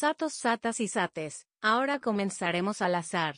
[0.00, 1.46] Satos, satas y sates.
[1.60, 3.34] Ahora comenzaremos al azar.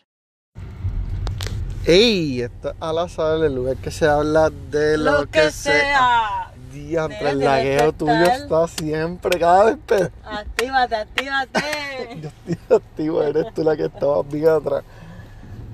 [1.84, 2.40] ¡Ey!
[2.40, 6.52] Esto es al azar, el lugar que se habla de lo, que, sea.
[6.72, 10.12] Diantre, Mira, el lagueo que tuyo está siempre, cada vez peor.
[10.24, 12.20] Actívate, actívate.
[12.22, 14.84] Yo estoy activo, eres tú la que estabas bien atrás.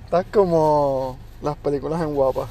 [0.06, 2.48] Estás como las películas en guapa.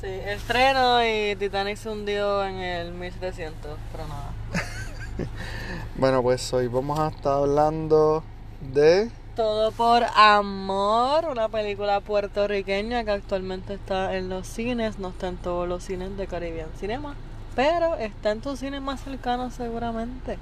[0.00, 4.32] Sí, estreno y Titanic se hundió en el 1700, pero nada.
[5.96, 8.24] Bueno, pues hoy vamos a estar hablando
[8.72, 9.10] de...
[9.36, 15.36] Todo por amor, una película puertorriqueña que actualmente está en los cines, no está en
[15.36, 17.14] todos los cines de Caribbean Cinema,
[17.56, 20.38] pero está en tus cines más cercanos seguramente.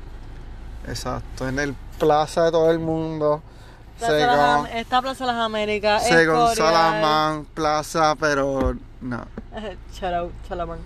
[0.86, 3.42] Exacto, en el Plaza de todo el mundo.
[3.98, 6.54] Plaza de las está Plaza de las Américas, según.
[6.54, 9.26] Salamán Plaza, pero no.
[10.02, 10.78] Out, Salamán.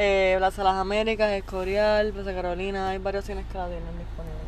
[0.00, 4.38] Eh, Plaza las Américas, Escorial, Plaza Carolina, hay varios cines que la tienen disponibles.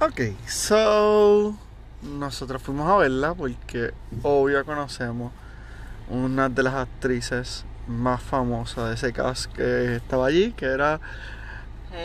[0.00, 1.54] Ok, so
[2.00, 5.30] nosotros fuimos a verla porque obvio conocemos
[6.08, 11.00] una de las actrices más famosas de ese cast que estaba allí, que era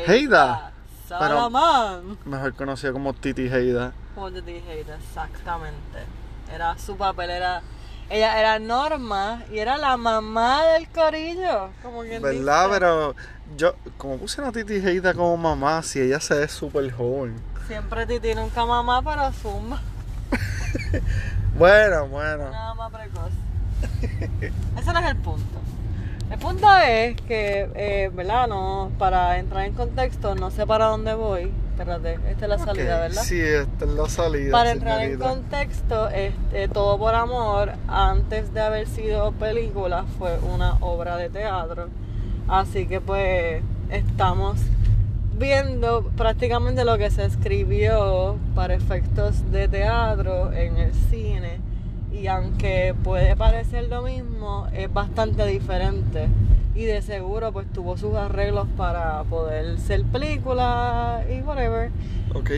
[0.06, 0.74] Heida.
[1.08, 2.18] Salamán.
[2.26, 3.94] mejor conocida como Titi Heida.
[4.14, 6.04] Como dije, Heida, exactamente.
[6.54, 7.62] Era su papel, era.
[8.10, 11.70] Ella era Norma y era la mamá del corillo.
[11.84, 12.68] Como quien ¿Verdad?
[12.68, 12.80] dice.
[12.80, 13.16] Pero
[13.56, 17.36] yo, como puse a Titi Heida como mamá, si ella se ve súper joven.
[17.68, 19.80] Siempre Titi nunca mamá, pero zumba.
[21.58, 22.50] Bueno, bueno.
[22.50, 23.34] Nada más precoz.
[24.78, 25.60] Ese no es el punto.
[26.32, 28.48] El punto es que, eh, ¿verdad?
[28.48, 31.52] No, para entrar en contexto, no sé para dónde voy.
[31.80, 33.24] Espérate, esta es la salida, ¿verdad?
[33.24, 34.52] Sí, esta es la salida.
[34.52, 40.74] Para entrar en contexto, este, Todo por Amor, antes de haber sido película, fue una
[40.82, 41.88] obra de teatro.
[42.50, 44.60] Así que pues estamos
[45.38, 51.62] viendo prácticamente lo que se escribió para efectos de teatro en el cine.
[52.12, 56.28] Y aunque puede parecer lo mismo, es bastante diferente.
[56.80, 61.92] Y de seguro pues tuvo sus arreglos para poder ser película y whatever.
[62.34, 62.52] Ok,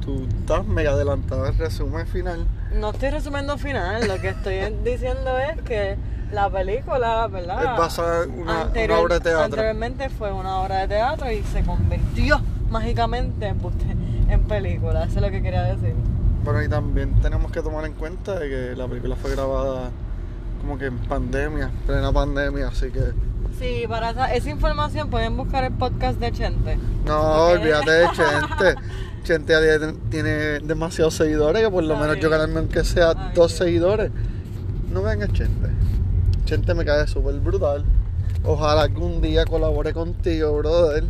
[0.00, 2.46] tú estás mega adelantado el resumen final.
[2.72, 5.96] No estoy resumiendo final, lo que estoy diciendo es que
[6.30, 7.64] la película, ¿verdad?
[7.64, 9.42] Es basada en una, una obra de teatro.
[9.42, 12.40] Anteriormente fue una obra de teatro y se convirtió
[12.70, 15.96] mágicamente en, en película, eso es lo que quería decir.
[16.44, 19.90] Bueno, y también tenemos que tomar en cuenta de que la película fue grabada
[20.60, 23.26] como que en pandemia, plena pandemia, así que...
[23.58, 26.78] Sí, para esa, esa información pueden buscar el podcast de Chente.
[27.04, 28.80] No, olvídate de Chente.
[29.24, 29.54] Chente
[30.10, 34.10] tiene, demasiados seguidores que por lo Está menos yo ganarme aunque sea Ay, dos seguidores.
[34.92, 35.68] No venga Chente.
[36.44, 37.84] Chente me cae súper brutal.
[38.44, 41.04] Ojalá algún día colabore contigo, brother.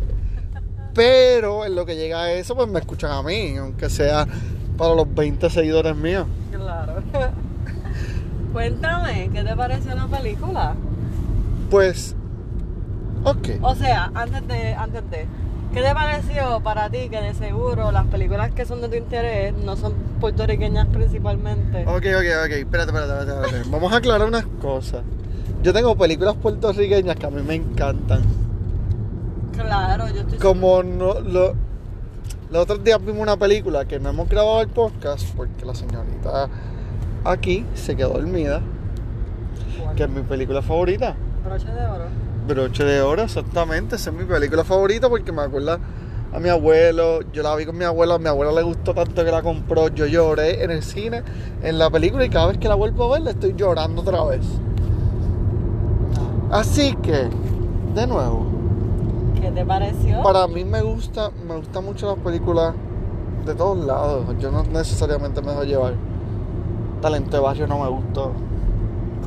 [0.93, 4.27] Pero en lo que llega a eso, pues me escuchan a mí, aunque sea
[4.77, 6.25] para los 20 seguidores míos.
[6.51, 7.03] Claro.
[8.53, 10.75] Cuéntame, ¿qué te pareció la película?
[11.69, 12.15] Pues,
[13.23, 13.47] ok.
[13.61, 15.27] O sea, antes de, antes de,
[15.73, 19.53] ¿qué te pareció para ti que de seguro las películas que son de tu interés
[19.53, 21.83] no son puertorriqueñas principalmente?
[21.83, 22.51] Ok, ok, ok.
[22.51, 23.69] Espérate, espérate, espérate, espérate.
[23.71, 25.01] Vamos a aclarar unas cosas.
[25.61, 28.21] Yo tengo películas puertorriqueñas que a mí me encantan.
[29.53, 31.53] Claro, yo estoy Como no, lo,
[32.49, 36.49] los otros días vimos una película que no hemos grabado el podcast porque la señorita
[37.25, 38.61] aquí se quedó dormida,
[39.95, 41.15] que es mi película favorita.
[41.43, 42.05] broche de oro.
[42.49, 43.95] Broche de oro, exactamente.
[43.95, 45.77] Esa es mi película favorita porque me acuerda
[46.33, 47.19] a mi abuelo.
[47.31, 48.15] Yo la vi con mi abuela.
[48.15, 49.89] A mi abuela le gustó tanto que la compró.
[49.89, 51.21] Yo lloré en el cine,
[51.61, 54.23] en la película, y cada vez que la vuelvo a ver, le estoy llorando otra
[54.23, 54.41] vez.
[56.49, 57.29] Así que,
[57.93, 58.47] de nuevo,
[59.39, 60.23] ¿Qué te pareció?
[60.23, 62.73] para mí me gusta, me gusta mucho las películas
[63.45, 64.25] de todos lados.
[64.39, 65.93] Yo no necesariamente me dejo llevar.
[66.99, 68.31] Talento de barrio no me gustó.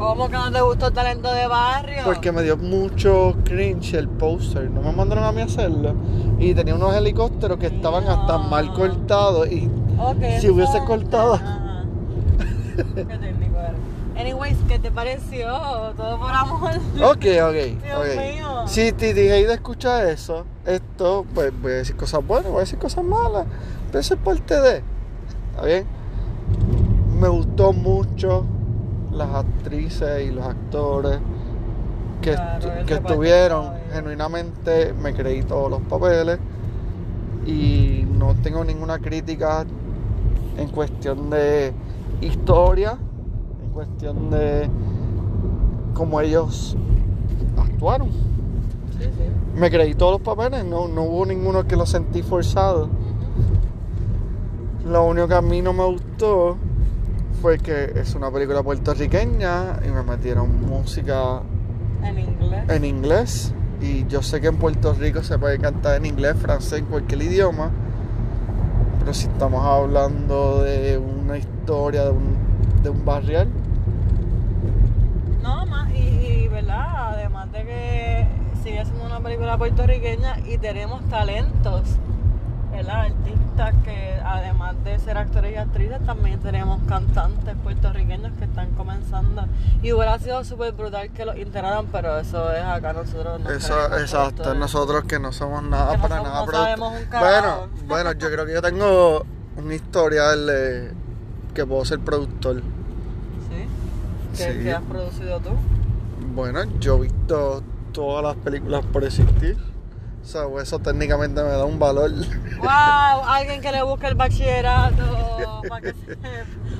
[0.02, 2.02] ¿Cómo que no te gustó el talento de barrio?
[2.04, 4.68] Porque me dio mucho cringe el póster.
[4.68, 5.94] No me mandaron a mí a hacerlo.
[6.40, 9.46] Y tenía unos helicópteros que estaban hasta mal cortados.
[9.46, 9.70] Y
[10.40, 11.34] si hubiese cortado.
[11.34, 11.84] Ajá.
[12.96, 13.80] Qué técnico eres.
[14.18, 15.46] Anyways, ¿qué te pareció?
[15.96, 16.72] Todo por amor.
[17.04, 17.54] Ok, ok.
[17.84, 18.66] Dios mío.
[18.66, 22.80] Si Titi Heida escucha eso, esto, pues voy a decir cosas buenas, voy a decir
[22.80, 23.46] cosas malas.
[23.86, 24.82] Pero eso es parte de.
[25.52, 25.86] ¿Está bien?
[27.20, 28.44] Me gustó mucho
[29.12, 31.18] las actrices y los actores
[32.20, 33.72] que, Claro, estu- que estuvieron.
[33.92, 36.38] Genuinamente me creí todos los papeles.
[37.46, 39.64] Y no tengo ninguna crítica
[40.56, 41.72] en cuestión de
[42.20, 42.96] historia,
[43.64, 44.68] en cuestión de
[45.94, 46.76] cómo ellos
[47.58, 48.10] actuaron.
[48.10, 49.10] Sí, sí.
[49.58, 52.88] Me creí todos los papeles, no, no hubo ninguno que lo sentí forzado.
[54.86, 56.56] Lo único que a mí no me gustó
[57.42, 61.40] fue que es una película puertorriqueña y me metieron música
[62.04, 62.64] En inglés.
[62.68, 63.54] en inglés.
[63.80, 67.20] Y yo sé que en Puerto Rico se puede cantar en inglés, francés, en cualquier
[67.22, 67.72] idioma.
[69.00, 72.36] Pero si estamos hablando de una historia de un,
[72.84, 73.48] de un barrial,
[75.42, 78.26] No, más, y, y, verdad, además de que
[78.62, 81.82] sigue siendo una película puertorriqueña y tenemos talentos,
[82.72, 83.00] ¿verdad?
[83.06, 89.44] Artistas que además de ser actores y actrices también tenemos cantantes puertorriqueños que están comenzando.
[89.82, 93.40] Y hubiera sido súper brutal que los integraran, pero eso es acá nosotros.
[93.40, 96.94] no eso, exacto, nosotros que no somos nada no para somos- nada no un.
[97.10, 99.24] Bueno, bueno, yo creo que yo tengo
[99.56, 100.92] un historial de
[101.54, 102.56] que puedo ser productor.
[102.56, 103.66] ¿Sí?
[104.36, 104.58] ¿Qué, Sí.
[104.62, 105.50] qué has producido tú?
[106.34, 109.58] Bueno, yo he visto todas las películas por existir.
[110.22, 112.10] O sea, eso técnicamente me da un valor.
[112.58, 112.68] ¡Wow!
[113.26, 116.16] Alguien que le busque el bachillerato para que se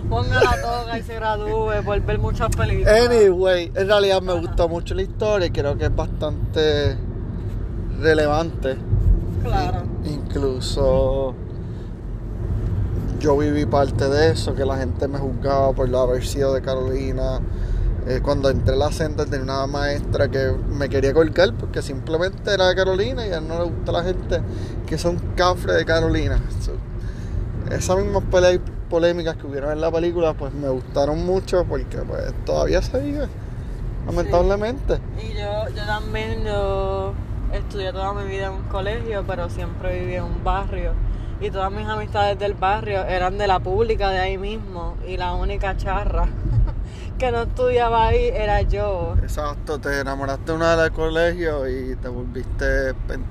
[0.08, 3.10] ponga la toga y se gradúe por ver muchas películas.
[3.10, 6.96] Anyway, en realidad me gustó mucho la historia y creo que es bastante
[8.00, 8.76] relevante.
[9.42, 9.82] Claro.
[10.04, 11.34] Incluso
[13.18, 17.40] yo viví parte de eso, que la gente me juzgaba por haber sido de Carolina.
[18.06, 22.52] Eh, cuando entré a la Center tenía una maestra que me quería colgar porque simplemente
[22.52, 24.40] era de Carolina y a él no le gusta la gente
[24.86, 26.40] que son cafres de Carolina.
[27.70, 28.24] Esas mismas
[28.90, 33.28] polémicas que hubieron en la película pues me gustaron mucho porque pues todavía se vive,
[34.06, 34.98] lamentablemente.
[35.22, 37.14] Y yo, yo también, yo
[37.52, 40.92] estudié toda mi vida en un colegio, pero siempre viví en un barrio.
[41.40, 44.96] Y todas mis amistades del barrio eran de la pública de ahí mismo.
[45.06, 46.26] Y la única charra
[47.22, 49.14] que no estudiaba ahí era yo.
[49.22, 53.24] Exacto, te enamoraste de una del colegio y te volviste pen-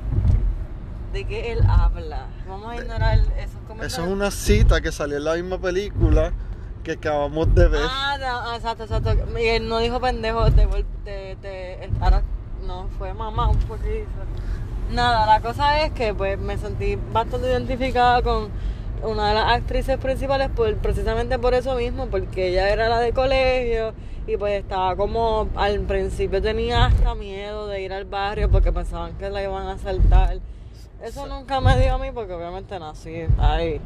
[1.11, 2.27] ¿De qué él habla?
[2.47, 3.91] Vamos a ignorar esos comentarios.
[3.91, 6.31] Eso es una cita que salió en la misma película
[6.85, 7.81] que acabamos de ver.
[7.85, 9.11] Ah, no, exacto, exacto.
[9.37, 12.23] Y él no dijo pendejo de, vol- de, de estar.
[12.65, 14.07] No, fue mamá un poquito.
[14.93, 18.47] Nada, la cosa es que pues me sentí bastante identificada con
[19.03, 23.13] una de las actrices principales por, precisamente por eso mismo, porque ella era la de
[23.13, 23.93] colegio
[24.27, 29.13] y pues estaba como al principio tenía hasta miedo de ir al barrio porque pensaban
[29.17, 30.37] que la iban a asaltar.
[31.03, 33.81] Eso nunca me dio a mí porque obviamente nací ahí.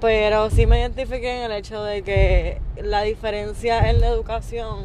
[0.00, 4.84] Pero sí me identifiqué en el hecho de que la diferencia en la educación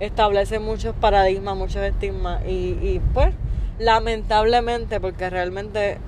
[0.00, 3.34] establece muchos paradigmas, muchos estigmas y, y pues
[3.78, 5.98] lamentablemente porque realmente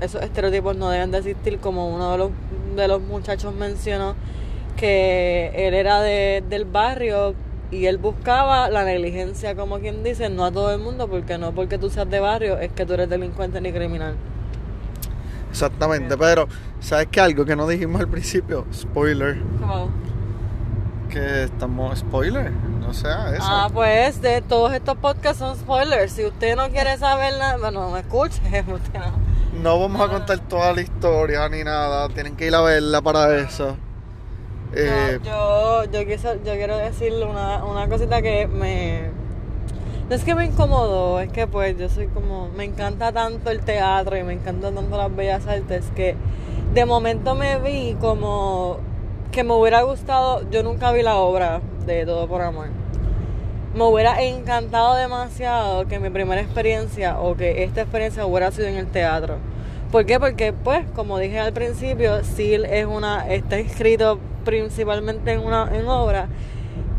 [0.00, 2.30] esos estereotipos no deben de existir como uno de los,
[2.76, 4.14] de los muchachos mencionó
[4.76, 7.34] que él era de, del barrio
[7.70, 11.52] y él buscaba la negligencia como quien dice, no a todo el mundo porque no
[11.52, 14.14] porque tú seas de barrio es que tú eres delincuente ni criminal.
[15.50, 16.48] Exactamente, pero
[16.80, 17.20] ¿sabes qué?
[17.20, 19.90] Algo que no dijimos al principio, spoiler, Como-
[21.10, 23.42] que estamos spoiler, no sea eso.
[23.44, 26.12] Ah, pues de todos estos podcasts son spoilers.
[26.12, 28.40] Si usted no quiere saber nada, bueno, escuche.
[28.72, 29.29] Usted no.
[29.62, 33.38] No vamos a contar toda la historia ni nada, tienen que ir a verla para
[33.38, 33.76] eso.
[34.72, 39.10] Eh, yo, yo, quise- yo quiero decirle una, una cosita que me...
[40.08, 42.48] No es que me incomodó, es que pues yo soy como...
[42.56, 46.16] Me encanta tanto el teatro y me encantan tanto las bellas artes que
[46.72, 48.78] de momento me vi como
[49.32, 50.48] que me hubiera gustado...
[50.50, 52.68] Yo nunca vi la obra de Todo por Amor.
[53.72, 58.76] Me hubiera encantado demasiado que mi primera experiencia o que esta experiencia hubiera sido en
[58.76, 59.36] el teatro.
[59.92, 60.18] ¿Por qué?
[60.18, 65.86] Porque, pues, como dije al principio, Seal es una, está escrito principalmente en una en
[65.86, 66.26] obra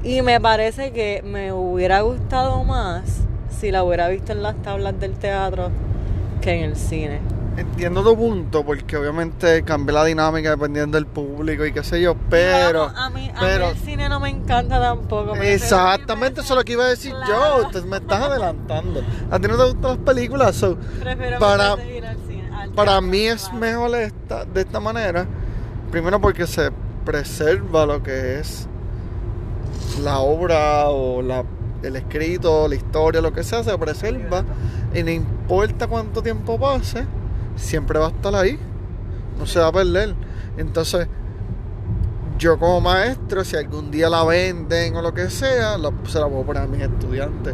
[0.04, 5.00] y me parece que me hubiera gustado más si la hubiera visto en las tablas
[5.00, 5.72] del teatro
[6.42, 7.20] que en el cine.
[7.58, 12.16] Entiendo tu punto, porque obviamente cambia la dinámica dependiendo del público y qué sé yo,
[12.30, 12.84] pero...
[12.96, 15.36] A mí, a mí pero el cine no me encanta tampoco.
[15.36, 17.66] Exactamente, eso es lo que iba a decir yo.
[17.66, 19.02] Usted me estás adelantando.
[19.30, 22.92] A ti no te gustan las películas, so, Prefiero para- ir al cine, al para
[22.94, 23.58] teatro, mí es claro.
[23.60, 25.26] mejor esta, de esta manera.
[25.92, 26.72] Primero porque se
[27.06, 28.68] preserva lo que es
[30.02, 31.44] la obra o la,
[31.84, 34.44] el escrito, la historia, lo que sea, se preserva.
[34.94, 37.06] Y no importa cuánto tiempo pase,
[37.56, 38.58] siempre va a estar ahí.
[39.38, 40.14] No se va a perder.
[40.58, 41.08] Entonces,
[42.38, 45.78] yo como maestro, si algún día la venden o lo que sea,
[46.08, 47.54] se la puedo poner a mis estudiantes.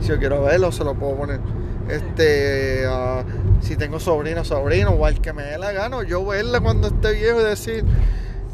[0.00, 1.40] Si yo quiero verlo, se lo puedo poner.
[1.88, 3.24] Este, a-
[3.60, 7.40] si tengo sobrinos, sobrinos, o que me dé la gana, yo verla cuando esté viejo
[7.40, 7.84] y decir,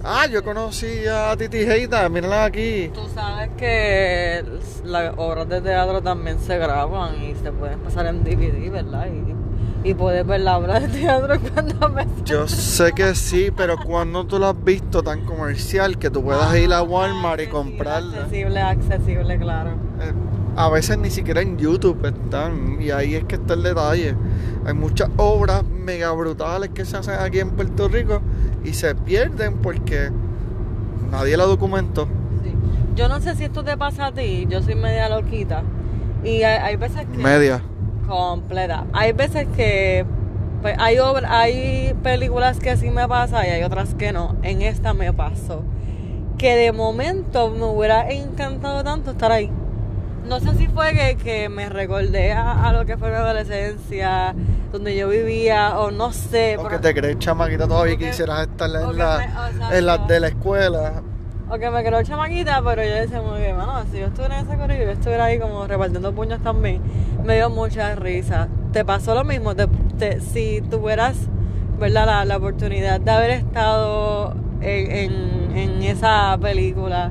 [0.04, 2.90] ah, yo conocí a Titi Heita, mírala aquí.
[2.92, 4.44] Tú sabes que
[4.84, 9.06] las obras de teatro también se graban y se pueden pasar en DVD, ¿verdad?
[9.82, 14.26] Y puedes ver la obra de teatro cuando me Yo sé que sí, pero cuando
[14.26, 18.18] tú lo has visto tan comercial que tú puedas ir a Walmart y comprarla.
[18.18, 19.70] Accesible, accesible, claro.
[20.00, 20.12] Eh,
[20.56, 24.14] a veces ni siquiera en YouTube están y ahí es que está el detalle.
[24.66, 28.20] Hay muchas obras mega brutales que se hacen aquí en Puerto Rico
[28.64, 30.10] y se pierden porque
[31.10, 32.06] nadie la documentó.
[32.42, 32.52] Sí.
[32.96, 35.62] Yo no sé si esto te pasa a ti, yo soy media loquita.
[36.22, 37.16] Y hay, hay veces que.
[37.16, 37.62] Media.
[38.10, 38.84] Completa.
[38.92, 40.04] Hay veces que.
[40.62, 44.36] Pues, hay, obra- hay películas que sí me pasa y hay otras que no.
[44.42, 45.62] En esta me pasó.
[46.36, 49.50] Que de momento me hubiera encantado tanto estar ahí.
[50.26, 54.34] No sé si fue que, que me recordé a, a lo que fue mi adolescencia,
[54.72, 56.56] donde yo vivía, o no sé.
[56.58, 59.18] O que pero- te crees chamaquita todavía que- quisieras estar en la,
[59.68, 61.02] me- en las de la escuela.
[61.52, 64.46] O que me quedó chamaquita, pero yo decía muy bien, mano, si yo estuviera en
[64.46, 66.80] ese corillo, yo estuviera ahí como repartiendo puños también,
[67.24, 68.46] me dio mucha risa.
[68.72, 69.56] ¿Te pasó lo mismo?
[69.56, 69.66] Te-
[69.98, 71.16] te- si tuvieras,
[71.80, 72.06] ¿verdad?
[72.06, 77.10] La, la oportunidad de haber estado en, en, en esa película,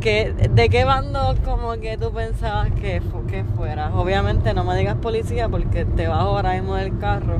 [0.00, 3.90] que, ¿de qué bando como que tú pensabas que, que fueras?
[3.94, 7.38] Obviamente no me digas policía porque te bajo ahora mismo del carro.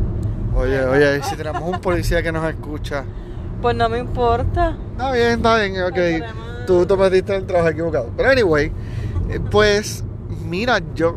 [0.56, 3.04] Oye, oye, si tenemos un policía que nos escucha.
[3.62, 4.76] Pues no me importa.
[4.90, 6.66] Está bien, está bien, ok.
[6.66, 8.10] Tú te metiste en el trabajo equivocado.
[8.16, 8.72] Pero anyway,
[9.30, 10.04] eh, pues
[10.48, 11.16] mira, yo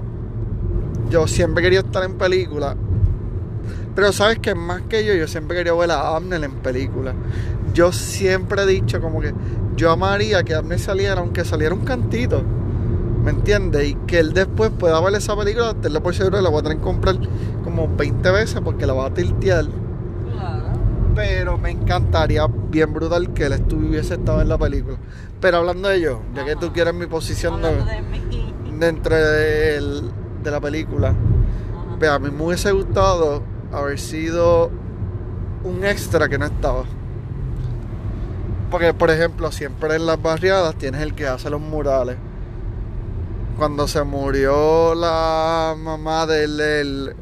[1.10, 2.76] yo siempre quería estar en película.
[3.96, 7.14] Pero sabes que más que yo, yo siempre quería ver a Abner en película.
[7.74, 9.34] Yo siempre he dicho como que
[9.76, 12.44] yo amaría que Abner saliera, aunque saliera un cantito.
[13.24, 13.88] ¿Me entiendes?
[13.88, 16.78] Y que él después pueda ver esa película, tenerla por seguro, la voy a tener
[16.78, 17.16] que comprar
[17.64, 19.66] como 20 veces porque la va a tiltear.
[21.16, 24.98] Pero me encantaría, bien brutal, que él estuviese estado en la película.
[25.40, 30.60] Pero hablando de ello, ya que tú quieres mi posición de- de dentro de la
[30.60, 31.96] película, Ajá.
[32.00, 33.42] ve, a mí me hubiese gustado
[33.72, 34.70] haber sido
[35.64, 36.84] un extra que no estaba.
[38.70, 42.18] Porque, por ejemplo, siempre en las barriadas tienes el que hace los murales.
[43.58, 47.16] Cuando se murió la mamá del, del,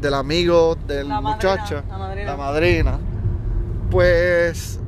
[0.00, 2.30] del amigo del La madrina, muchacho, la madrina.
[2.30, 2.98] la madrina,
[3.90, 4.80] pues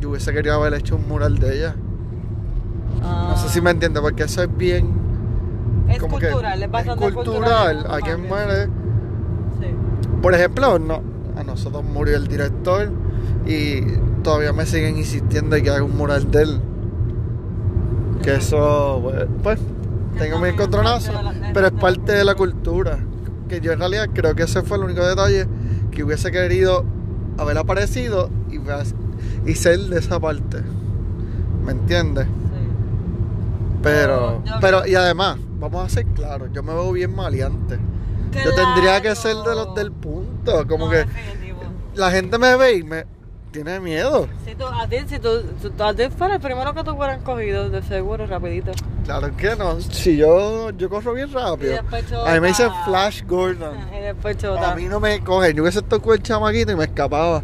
[0.00, 1.76] yo hubiese querido haber hecho un mural de ella.
[3.02, 4.90] No sé si me entiende, porque eso es bien.
[5.88, 5.92] Ah.
[5.92, 7.76] Es como que cultural, es bastante cultural.
[7.76, 7.86] cultural.
[7.90, 8.66] A quien Más muere.
[9.58, 9.76] bien.
[10.22, 11.02] Por ejemplo, no,
[11.36, 12.90] a nosotros murió el director
[13.46, 13.82] y
[14.22, 16.60] todavía me siguen insistiendo en que haga un mural de él.
[18.22, 19.60] Que eso, pues, pues,
[20.18, 21.12] tengo mi encontronazo,
[21.52, 22.98] pero es parte de la cultura.
[23.48, 25.46] Que yo en realidad creo que ese fue el único detalle
[25.90, 26.84] que hubiese querido
[27.38, 28.58] haber aparecido y,
[29.50, 30.58] y ser de esa parte.
[31.64, 32.26] ¿Me entiendes?
[32.26, 32.32] Sí.
[33.82, 37.78] Pero, pero, y además, vamos a ser claros, yo me veo bien maleante.
[38.44, 41.58] Yo tendría que ser de los del punto, como No, que definitivo.
[41.94, 43.04] la gente me ve y me
[43.52, 44.26] tiene miedo.
[44.44, 45.28] Si tú, a ti, si tú,
[45.62, 48.72] si tú- a ti fuera el primero que tú hubieran cogido, de seguro, rapidito.
[49.04, 49.80] Claro que no.
[49.80, 51.72] Si yo, yo corro bien Y rápido.
[51.72, 52.70] después A mí me dicen.
[52.86, 53.76] Flash Gordon.
[53.98, 54.72] Y después chota.
[54.72, 55.54] A mí no me cogen.
[55.56, 57.42] Yo hubiese estado con el chamaquito y me escapaba.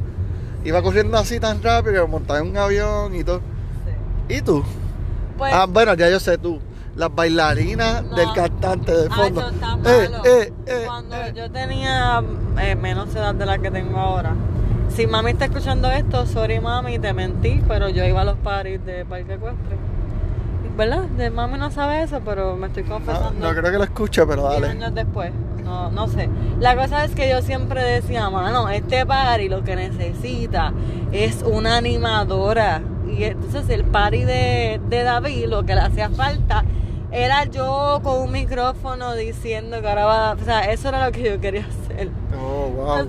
[0.65, 3.41] Iba corriendo así tan rápido que me montaba en un avión y todo.
[4.29, 4.37] Sí.
[4.37, 4.63] ¿Y tú?
[5.39, 6.61] Pues, Ah, bueno, ya yo sé tú.
[6.97, 8.17] Las bailarinas No.
[8.17, 9.41] del cantante de ah, fondo.
[9.41, 10.25] eso está Eh, malo.
[10.25, 11.33] eh, eh, Cuando eh.
[11.35, 12.23] yo tenía
[12.61, 14.35] eh, menos edad de la que tengo ahora.
[14.95, 18.85] Si mami está escuchando esto, sorry mami, te mentí, pero yo iba a los paris
[18.85, 19.77] de Parque Ecuestre.
[20.81, 21.03] ¿Verdad?
[21.19, 23.33] De mami no sabe eso, pero me estoy No, confesando.
[23.39, 24.69] no creo que lo escuche, pero Diez dale.
[24.73, 25.31] años después.
[25.63, 26.31] No, no sé.
[26.59, 30.73] La cosa es que yo siempre decía, mano, este party lo que necesita
[31.13, 32.81] es una animadora.
[33.07, 36.65] Y entonces el party de, de David, lo que le hacía falta
[37.13, 40.33] era yo con un micrófono diciendo que ahora va.
[40.33, 42.09] O sea, eso era lo que yo quería hacer.
[42.43, 43.07] Oh, wow.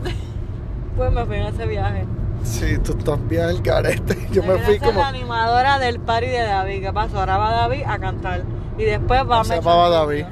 [0.98, 2.06] Pues me fui en ese viaje.
[2.44, 4.28] Sí, tú estás bien el carete.
[4.32, 5.02] Yo me fui ser como.
[5.02, 6.82] la animadora del party de David.
[6.82, 7.20] ¿Qué pasó?
[7.20, 8.44] Ahora va David a cantar.
[8.78, 10.26] Y después va ¿Cómo se llamaba David?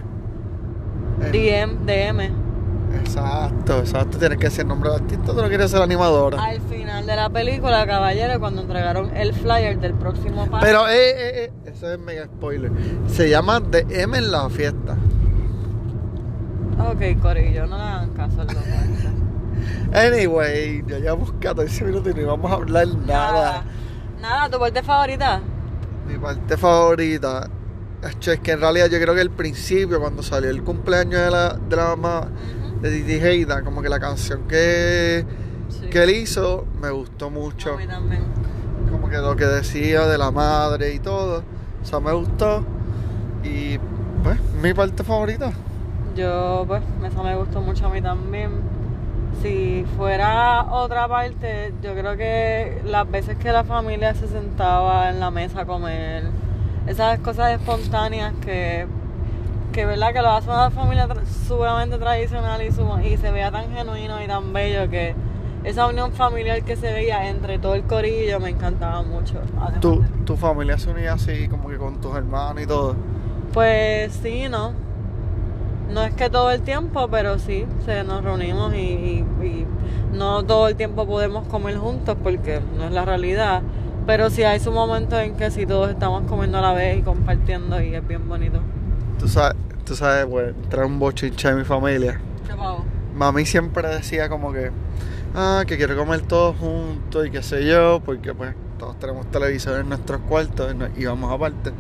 [1.22, 2.32] El- DM, DM.
[3.02, 4.18] Exacto, exacto.
[4.18, 6.42] Tienes que decir el nombre del artista, tú no quieres ser animadora.
[6.44, 10.66] Al final de la película, caballero, cuando entregaron el flyer del próximo party.
[10.66, 12.72] Pero, eh, eh, eh, eso es mega spoiler.
[13.08, 14.96] Se llama The M en la fiesta.
[16.80, 19.10] Ok, Corillo, no le hagan caso al loco este.
[19.94, 23.64] Anyway, ya llevamos 14 minutos y no vamos a hablar nada.
[24.22, 25.42] Nada, tu parte favorita.
[26.08, 27.50] Mi parte favorita
[28.02, 31.54] es que en realidad yo creo que el principio, cuando salió el cumpleaños de la,
[31.54, 32.28] de la mamá
[32.82, 35.26] de Titi Heida, como que la canción que,
[35.70, 35.88] Sí.
[35.90, 37.74] que él hizo me gustó mucho.
[37.74, 38.24] A mí también.
[38.90, 41.44] Como que lo que decía de la madre y todo.
[41.82, 42.64] O sea, me gustó.
[43.44, 43.78] Y
[44.24, 45.52] pues, mi parte favorita.
[46.16, 48.50] Yo, pues, esa me gustó mucho a mí también.
[49.42, 55.20] Si fuera otra parte, yo creo que las veces que la familia se sentaba en
[55.20, 56.24] la mesa a comer,
[56.88, 58.86] esas cosas espontáneas que,
[59.72, 63.72] que verdad que lo hace una familia tra- sumamente tradicional y, y se vea tan
[63.72, 65.16] genuino y tan bello que
[65.64, 69.36] esa unión familiar que se veía entre todo el corillo me encantaba mucho.
[69.80, 72.96] ¿Tu, tu familia se unía así como que con tus hermanos y todo?
[73.54, 74.74] Pues sí, ¿no?
[75.90, 79.68] No es que todo el tiempo, pero sí, se nos reunimos y, y- y
[80.14, 83.62] no todo el tiempo podemos comer juntos porque no es la realidad.
[84.06, 87.02] Pero sí hay su momento en que sí todos estamos comiendo a la vez y
[87.02, 88.60] compartiendo y es bien bonito.
[89.20, 89.56] Tú sabes,
[89.86, 92.20] tú sabes, pues, trae un bochinche en mi familia.
[92.48, 92.86] ¿Qué pavo?
[93.16, 94.72] Mami siempre decía como que,
[95.36, 99.80] ah, que quiere comer todos juntos y qué sé yo, porque pues todos tenemos televisor
[99.82, 101.72] en nuestros cuartos y íbamos aparte.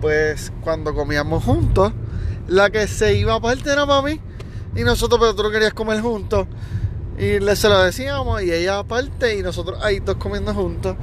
[0.00, 1.92] Pues cuando comíamos juntos,
[2.48, 4.20] la que se iba aparte era mami
[4.74, 6.46] y nosotros, pero tú querías comer juntos.
[7.18, 10.96] Y le se lo decíamos y ella aparte y nosotros ahí dos comiendo juntos.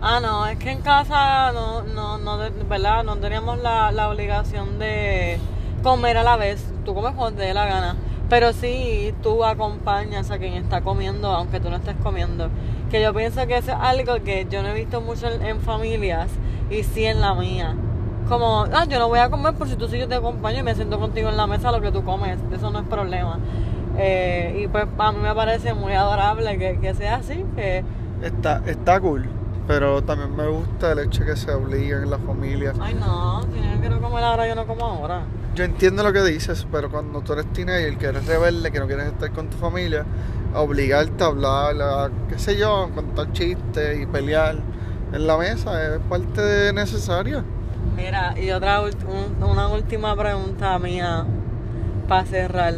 [0.00, 3.02] Ah, no, es que en casa no, no, no, ¿verdad?
[3.02, 5.38] No teníamos la, la obligación de
[5.82, 6.62] comer a la vez.
[6.84, 7.96] Tú comes cuando te dé la gana.
[8.28, 12.50] Pero sí, tú acompañas a quien está comiendo, aunque tú no estés comiendo.
[12.90, 16.28] Que yo pienso que eso es algo que yo no he visto mucho en familias
[16.70, 17.74] y sí en la mía.
[18.28, 20.62] Como, ah, yo no voy a comer por si tú sí yo te acompaño y
[20.62, 22.38] me siento contigo en la mesa lo que tú comes.
[22.52, 23.38] Eso no es problema.
[23.96, 27.84] Eh, y pues a mí me parece muy adorable que, que sea así, que
[28.22, 29.28] Está, está cool,
[29.68, 32.72] pero también me gusta el hecho que se obliguen en la familia.
[32.80, 35.22] Ay, no, si yo quiero comer ahora, yo no como ahora.
[35.54, 38.86] Yo entiendo lo que dices, pero cuando tú eres teenager, que eres rebelde, que no
[38.86, 40.04] quieres estar con tu familia,
[40.52, 44.56] a obligarte a hablar, a, qué sé yo, a contar chistes y pelear
[45.12, 47.44] en la mesa es parte necesaria.
[47.98, 51.24] Mira, y otra un- una última pregunta mía
[52.06, 52.74] para cerrar.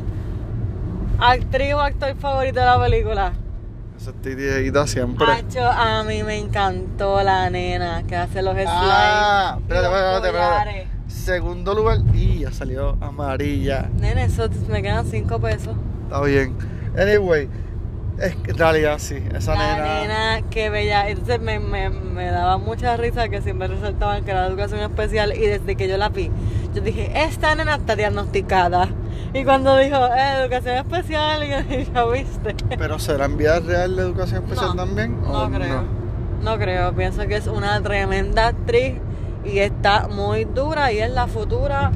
[1.19, 3.33] ¿Actriz o actor favorito de la película?
[4.01, 5.27] Eso estoy directa siempre.
[5.31, 8.71] Hacho, a mí me encantó la nena que hace los slides.
[8.75, 10.87] Ah, espérate, espérate, espérate.
[11.09, 13.91] Segundo lugar, y ya salió amarilla.
[14.01, 15.77] Nene, eso me quedan cinco pesos.
[16.05, 16.57] Está bien.
[16.99, 17.47] Anyway,
[18.21, 20.01] es que en realidad sí, esa la nena.
[20.01, 21.09] nena, qué bella.
[21.09, 25.47] Entonces me, me, me daba mucha risa que siempre resaltaban que era educación especial y
[25.47, 26.31] desde que yo la vi,
[26.75, 28.89] yo dije, esta nena está diagnosticada.
[29.33, 32.55] Y cuando dijo, eh, educación especial, y yo dije, ya viste.
[32.77, 35.21] Pero será en vida real de educación especial No, también?
[35.23, 35.85] No ¿O creo.
[36.43, 36.93] No creo.
[36.95, 38.95] Pienso que es una tremenda actriz
[39.45, 41.93] y está muy dura y es la futura.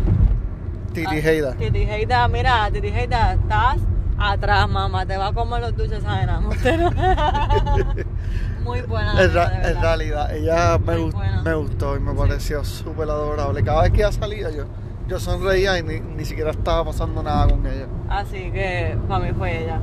[0.93, 1.53] Titi Ah, Heida.
[1.55, 3.79] Titi Heida, mira, Titi Heida, estás
[4.18, 5.07] atrás, mamá.
[5.07, 6.50] Te va a comer los dulces no-
[8.64, 9.22] muy buena.
[9.22, 9.33] En,
[9.81, 13.62] realidad, ella me, gust- me gustó y me pareció súper adorable.
[13.62, 14.64] Cada vez que ella salía, yo,
[15.07, 17.87] yo sonreía y ni, ni siquiera estaba pasando nada con ella.
[18.09, 19.81] Así que para mí fue ella.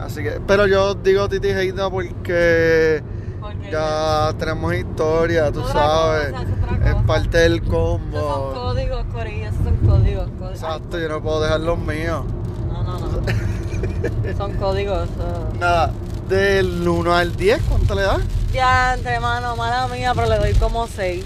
[0.00, 3.02] Así que, pero yo digo Titi Heida porque
[3.40, 6.32] Porque ya tenemos historia, tú sabes.
[6.32, 6.44] cosa,
[6.84, 8.52] es parte del Esos son combo.
[8.54, 10.28] códigos, Corillo, esos son códigos.
[10.30, 10.50] códigos.
[10.50, 12.24] Exacto, yo no puedo dejar los míos.
[12.82, 14.36] No, no, no.
[14.36, 15.08] son códigos.
[15.18, 15.58] uh.
[15.58, 15.90] Nada,
[16.28, 18.20] del 1 al 10, ¿cuánto le das?
[18.52, 21.24] Ya, entre mano, mala mía, pero le doy como 6.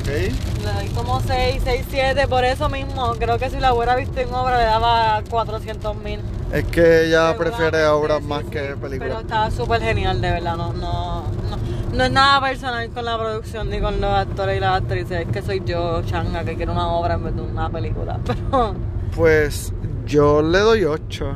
[0.00, 0.06] Ok.
[0.08, 2.28] Le doy como 6, 6, 7.
[2.28, 6.20] Por eso mismo, creo que si la hubiera visto en obra le daba 400 mil.
[6.52, 9.20] Es que ella prefiere obras más que Pero películas.
[9.22, 10.56] estaba súper genial, de verdad.
[10.56, 11.56] No, no, no,
[11.92, 15.26] no es nada personal con la producción ni con los actores y las actrices.
[15.26, 18.20] Es que soy yo, changa, que quiero una obra en vez de una película.
[18.24, 18.74] Pero
[19.16, 19.72] Pues
[20.06, 21.26] yo le doy 8.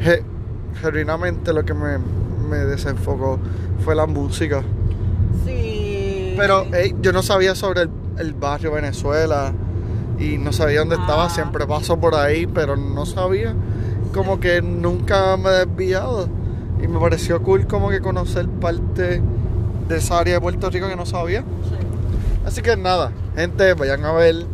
[0.00, 0.22] Je-
[0.80, 1.98] genuinamente lo que me,
[2.48, 3.38] me desenfocó
[3.84, 4.62] fue la música.
[5.44, 6.34] sí.
[6.36, 6.66] Pero
[7.00, 9.52] yo no sabía sobre el, el barrio Venezuela
[10.18, 11.26] y no sabía dónde estaba.
[11.26, 11.30] Ah.
[11.30, 13.54] Siempre paso por ahí, pero no sabía.
[14.12, 16.28] Como que nunca me he desviado.
[16.82, 19.22] Y me pareció cool como que conocer parte
[19.88, 21.42] de esa área de Puerto Rico que no sabía.
[21.42, 21.76] Sí.
[22.44, 24.44] Así que nada, gente, vayan a ver.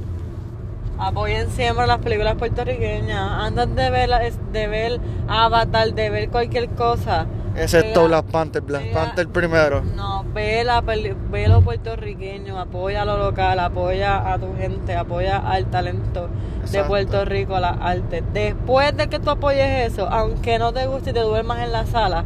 [1.01, 3.31] Apoyen siempre las películas puertorriqueñas.
[3.43, 4.11] Antes de ver,
[4.53, 7.27] de ver Avatar, de ver cualquier cosa.
[7.57, 9.83] Excepto Black Panther, Black vea- Panther primero.
[9.97, 15.39] No, ve, la peli- ve lo puertorriqueño, apoya lo local, apoya a tu gente, apoya
[15.39, 16.29] al talento
[16.71, 16.85] de.
[16.85, 18.23] Puerto Rico, a las artes.
[18.33, 21.87] Después de que tú apoyes eso, aunque no te guste y te duermas en la
[21.87, 22.25] sala,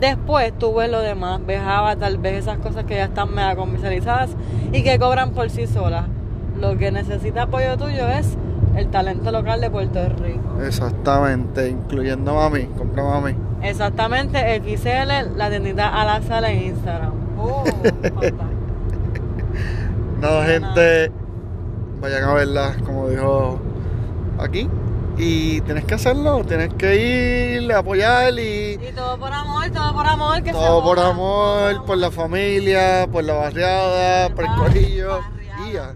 [0.00, 4.30] después tú ves lo demás, ves Avatar, ves esas cosas que ya están mega comercializadas
[4.72, 6.04] y que cobran por sí solas.
[6.60, 8.36] Lo que necesita apoyo tuyo es
[8.76, 10.62] el talento local de Puerto Rico.
[10.64, 13.34] Exactamente, incluyendo mami, compra mami.
[13.62, 17.12] Exactamente, XL, la tiendita a la sala en Instagram.
[17.38, 17.64] Oh.
[20.20, 20.44] Nada, Nada.
[20.46, 21.12] gente,
[22.00, 23.58] vayan a verla, como dijo
[24.38, 24.68] aquí.
[25.18, 30.06] Y tienes que hacerlo, tienes que ir, apoyar y Y todo por amor, todo por
[30.06, 30.36] amor.
[30.42, 35.08] Que se todo por amor, por la familia, por la barriada, por el Barri- corillo.
[35.20, 35.68] barriada.
[35.68, 35.92] Y ya.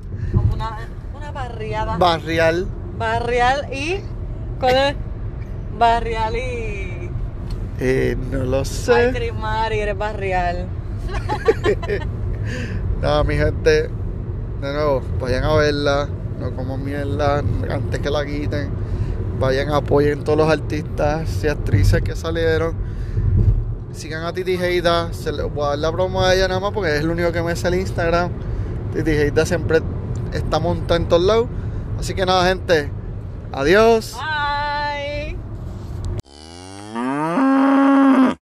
[0.56, 0.78] Una,
[1.14, 1.96] una barriada.
[1.98, 2.66] Barrial.
[2.98, 4.00] Barrial y.
[4.58, 4.96] ¿Cuál es?
[5.78, 7.10] Barrial y.
[7.78, 9.12] Eh, no lo Ay, sé.
[9.14, 10.66] Crismari, eres barrial.
[13.02, 13.90] Nada, mi gente,
[14.62, 16.08] de nuevo, vayan a verla,
[16.40, 18.70] no como mierda antes que la quiten.
[19.38, 22.74] Vayan, apoyen todos los artistas y actrices que salieron.
[23.92, 26.72] Sigan a Titi Heida, se les voy a dar la promo a ella nada más
[26.72, 28.30] porque es el único que me hace el Instagram.
[28.94, 29.82] Titi Heida siempre
[30.37, 31.46] está montada en todos lados.
[31.99, 32.90] Así que nada, gente,
[33.53, 34.16] adiós.